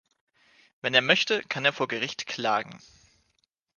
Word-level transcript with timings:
Wenn 0.81 0.95
er 0.95 1.03
möchte, 1.03 1.43
kann 1.43 1.63
er 1.63 1.73
vor 1.73 1.87
Gericht 1.87 2.25
klagen. 2.25 2.81